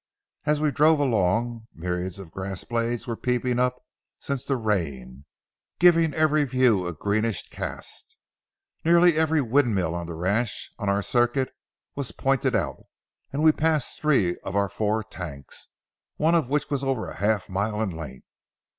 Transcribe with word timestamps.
As 0.47 0.59
we 0.59 0.71
drove 0.71 0.99
along, 0.99 1.67
myriads 1.75 2.17
of 2.17 2.31
grass 2.31 2.63
blades 2.63 3.05
were 3.05 3.15
peeping 3.15 3.59
up 3.59 3.85
since 4.17 4.43
the 4.43 4.57
rain, 4.57 5.25
giving 5.77 6.11
every 6.15 6.43
view 6.43 6.87
a 6.87 6.93
greenish 6.93 7.47
cast. 7.51 8.17
Nearly 8.83 9.15
every 9.15 9.43
windmill 9.43 9.93
on 9.93 10.07
the 10.07 10.15
ranch 10.15 10.71
on 10.79 10.89
our 10.89 11.03
circuit 11.03 11.51
was 11.93 12.11
pointed 12.13 12.55
out, 12.55 12.85
and 13.31 13.43
we 13.43 13.51
passed 13.51 14.01
three 14.01 14.39
of 14.39 14.55
our 14.55 14.69
four 14.69 15.03
tanks, 15.03 15.67
one 16.17 16.33
of 16.33 16.49
which 16.49 16.71
was 16.71 16.83
over 16.83 17.13
half 17.13 17.47
a 17.47 17.51
mile 17.51 17.79
in 17.79 17.91
length. 17.91 18.39